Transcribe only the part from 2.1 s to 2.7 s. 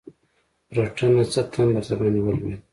ولوېد؟!